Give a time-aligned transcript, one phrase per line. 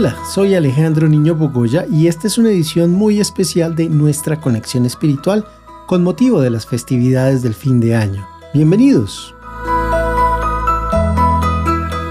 [0.00, 4.86] Hola, soy Alejandro Niño Bogoya y esta es una edición muy especial de nuestra conexión
[4.86, 5.44] espiritual
[5.88, 8.24] con motivo de las festividades del fin de año.
[8.54, 9.34] Bienvenidos.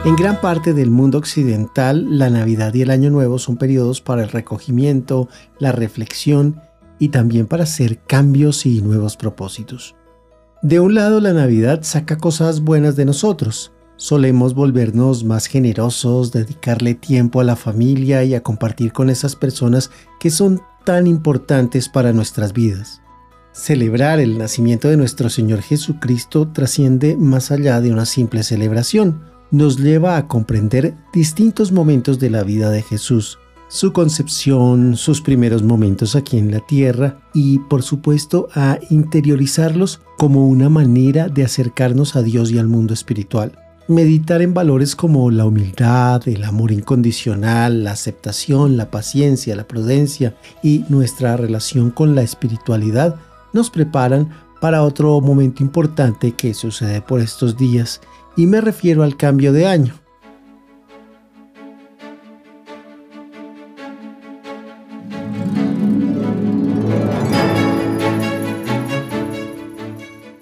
[0.04, 4.22] En gran parte del mundo occidental, la Navidad y el Año Nuevo son periodos para
[4.22, 6.60] el recogimiento, la reflexión
[7.00, 9.96] y también para hacer cambios y nuevos propósitos.
[10.62, 16.94] De un lado, la Navidad saca cosas buenas de nosotros, Solemos volvernos más generosos, dedicarle
[16.94, 19.90] tiempo a la familia y a compartir con esas personas
[20.20, 23.02] que son tan importantes para nuestras vidas.
[23.54, 29.80] Celebrar el nacimiento de nuestro Señor Jesucristo trasciende más allá de una simple celebración, nos
[29.80, 36.16] lleva a comprender distintos momentos de la vida de Jesús, su concepción, sus primeros momentos
[36.16, 42.22] aquí en la tierra y por supuesto a interiorizarlos como una manera de acercarnos a
[42.22, 43.58] Dios y al mundo espiritual
[43.88, 50.36] meditar en valores como la humildad, el amor incondicional, la aceptación, la paciencia, la prudencia
[50.62, 53.16] y nuestra relación con la espiritualidad
[53.54, 54.30] nos preparan
[54.60, 58.02] para otro momento importante que sucede por estos días
[58.36, 60.07] y me refiero al cambio de año.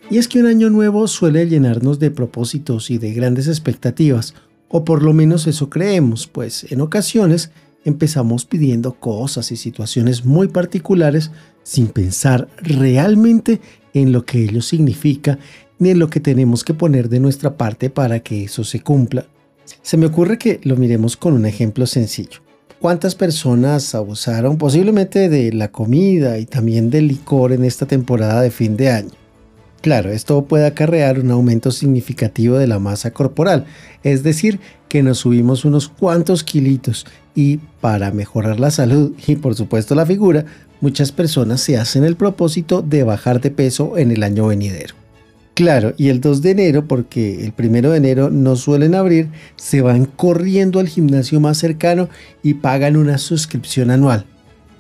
[0.09, 4.35] Y es que un año nuevo suele llenarnos de propósitos y de grandes expectativas,
[4.67, 7.51] o por lo menos eso creemos, pues en ocasiones
[7.85, 11.31] empezamos pidiendo cosas y situaciones muy particulares
[11.63, 13.61] sin pensar realmente
[13.93, 15.39] en lo que ello significa
[15.79, 19.25] ni en lo que tenemos que poner de nuestra parte para que eso se cumpla.
[19.81, 22.39] Se me ocurre que lo miremos con un ejemplo sencillo.
[22.79, 28.51] ¿Cuántas personas abusaron posiblemente de la comida y también del licor en esta temporada de
[28.51, 29.24] fin de año?
[29.85, 33.65] Claro, esto puede acarrear un aumento significativo de la masa corporal,
[34.01, 39.53] es decir, que nos subimos unos cuantos kilitos y para mejorar la salud y por
[39.53, 40.45] supuesto la figura,
[40.81, 44.95] muchas personas se hacen el propósito de bajar de peso en el año venidero.
[45.53, 49.81] Claro, y el 2 de enero, porque el 1 de enero no suelen abrir, se
[49.81, 52.09] van corriendo al gimnasio más cercano
[52.41, 54.25] y pagan una suscripción anual.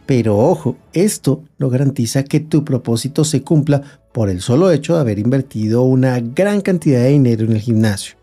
[0.07, 5.01] Pero ojo, esto no garantiza que tu propósito se cumpla por el solo hecho de
[5.01, 8.15] haber invertido una gran cantidad de dinero en el gimnasio.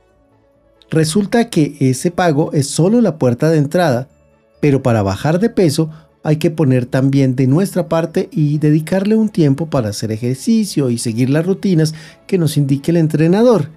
[0.90, 4.08] Resulta que ese pago es solo la puerta de entrada,
[4.58, 5.90] pero para bajar de peso
[6.22, 10.96] hay que poner también de nuestra parte y dedicarle un tiempo para hacer ejercicio y
[10.96, 11.94] seguir las rutinas
[12.26, 13.68] que nos indique el entrenador.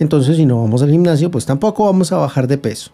[0.00, 2.90] Entonces si no vamos al gimnasio, pues tampoco vamos a bajar de peso.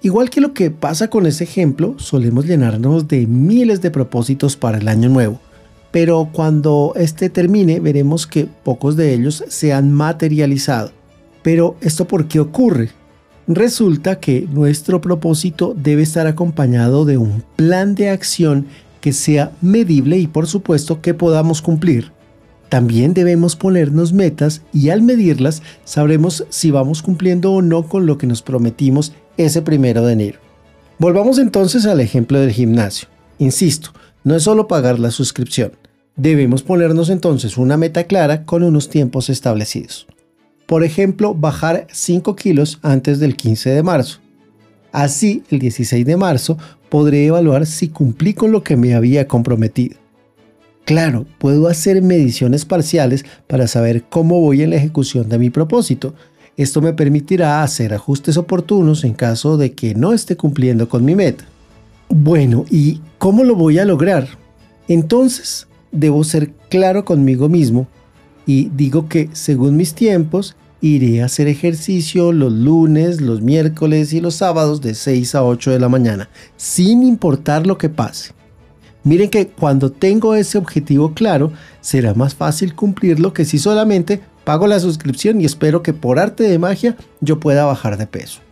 [0.00, 4.78] Igual que lo que pasa con ese ejemplo, solemos llenarnos de miles de propósitos para
[4.78, 5.38] el año nuevo
[5.92, 10.90] pero cuando este termine veremos que pocos de ellos se han materializado.
[11.42, 12.90] Pero ¿esto por qué ocurre?
[13.46, 18.66] Resulta que nuestro propósito debe estar acompañado de un plan de acción
[19.00, 22.12] que sea medible y por supuesto que podamos cumplir.
[22.68, 28.16] También debemos ponernos metas y al medirlas sabremos si vamos cumpliendo o no con lo
[28.16, 30.38] que nos prometimos ese primero de enero.
[30.98, 33.08] Volvamos entonces al ejemplo del gimnasio.
[33.38, 33.90] Insisto,
[34.24, 35.72] no es solo pagar la suscripción.
[36.16, 40.06] Debemos ponernos entonces una meta clara con unos tiempos establecidos.
[40.66, 44.20] Por ejemplo, bajar 5 kilos antes del 15 de marzo.
[44.92, 49.96] Así, el 16 de marzo podré evaluar si cumplí con lo que me había comprometido.
[50.84, 56.14] Claro, puedo hacer mediciones parciales para saber cómo voy en la ejecución de mi propósito.
[56.56, 61.14] Esto me permitirá hacer ajustes oportunos en caso de que no esté cumpliendo con mi
[61.14, 61.44] meta.
[62.14, 64.28] Bueno, ¿y cómo lo voy a lograr?
[64.86, 67.86] Entonces, debo ser claro conmigo mismo
[68.44, 74.20] y digo que según mis tiempos iré a hacer ejercicio los lunes, los miércoles y
[74.20, 76.28] los sábados de 6 a 8 de la mañana,
[76.58, 78.34] sin importar lo que pase.
[79.04, 81.50] Miren que cuando tengo ese objetivo claro,
[81.80, 86.44] será más fácil cumplirlo que si solamente pago la suscripción y espero que por arte
[86.44, 88.42] de magia yo pueda bajar de peso.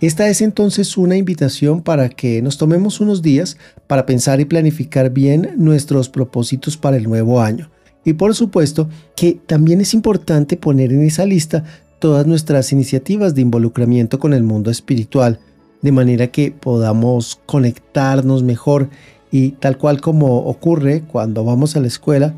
[0.00, 5.10] Esta es entonces una invitación para que nos tomemos unos días para pensar y planificar
[5.10, 7.70] bien nuestros propósitos para el nuevo año.
[8.02, 11.64] Y por supuesto que también es importante poner en esa lista
[11.98, 15.38] todas nuestras iniciativas de involucramiento con el mundo espiritual,
[15.82, 18.88] de manera que podamos conectarnos mejor
[19.30, 22.34] y tal cual como ocurre cuando vamos a la escuela,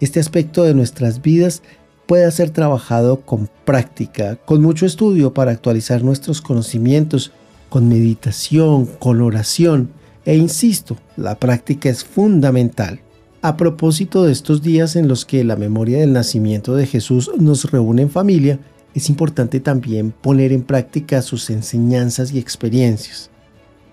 [0.00, 1.62] este aspecto de nuestras vidas
[2.06, 7.32] pueda ser trabajado con práctica, con mucho estudio para actualizar nuestros conocimientos,
[7.68, 9.90] con meditación, con oración.
[10.24, 13.00] E insisto, la práctica es fundamental.
[13.42, 17.70] A propósito de estos días en los que la memoria del nacimiento de Jesús nos
[17.70, 18.58] reúne en familia,
[18.94, 23.30] es importante también poner en práctica sus enseñanzas y experiencias.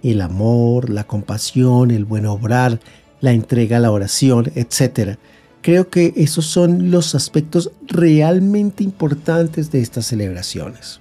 [0.02, 2.80] el amor, la compasión, el buen obrar,
[3.22, 5.18] la entrega a la oración, etc.
[5.64, 11.00] Creo que esos son los aspectos realmente importantes de estas celebraciones.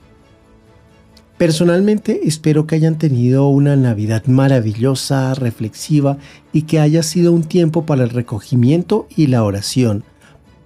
[1.37, 6.17] Personalmente espero que hayan tenido una Navidad maravillosa, reflexiva
[6.53, 10.05] y que haya sido un tiempo para el recogimiento y la oración,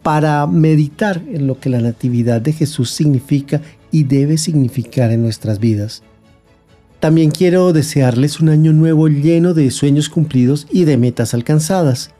[0.02, 5.58] para meditar en lo que la Natividad de Jesús significa y debe significar en nuestras
[5.58, 6.02] vidas.
[7.00, 12.10] También quiero desearles un año nuevo lleno de sueños cumplidos y de metas alcanzadas.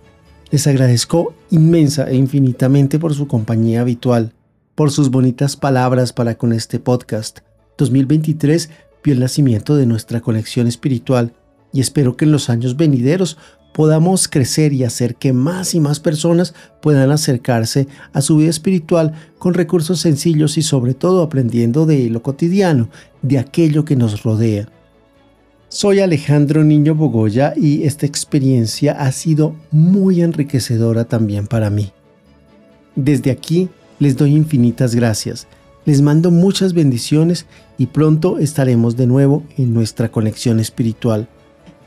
[0.51, 4.33] Les agradezco inmensa e infinitamente por su compañía habitual,
[4.77, 7.41] por sus bonitas palabras para con este podcast.
[7.79, 8.71] 2023
[9.03, 11.33] vio el nacimiento de nuestra conexión espiritual
[11.73, 13.39] y espero que en los años venideros
[13.75, 19.15] podamos crecer y hacer que más y más personas puedan acercarse a su vida espiritual
[19.39, 22.89] con recursos sencillos y sobre todo aprendiendo de lo cotidiano,
[23.21, 24.69] de aquello que nos rodea.
[25.79, 31.93] Soy Alejandro Niño Bogoya y esta experiencia ha sido muy enriquecedora también para mí.
[32.95, 33.69] Desde aquí
[33.99, 35.47] les doy infinitas gracias,
[35.85, 37.45] les mando muchas bendiciones
[37.77, 41.29] y pronto estaremos de nuevo en nuestra conexión espiritual.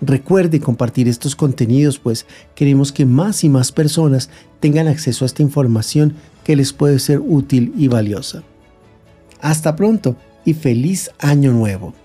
[0.02, 5.42] Recuerde compartir estos contenidos, pues queremos que más y más personas tengan acceso a esta
[5.42, 6.14] información
[6.44, 8.44] que les puede ser útil y valiosa.
[9.42, 10.16] Hasta pronto
[10.46, 11.96] y feliz año nuevo.